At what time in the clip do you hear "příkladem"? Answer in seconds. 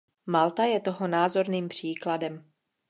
1.69-2.45